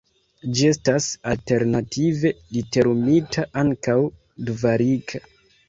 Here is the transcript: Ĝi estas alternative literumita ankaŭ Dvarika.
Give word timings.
Ĝi 0.59 0.63
estas 0.69 1.09
alternative 1.31 2.33
literumita 2.57 3.47
ankaŭ 3.65 3.99
Dvarika. 4.51 5.27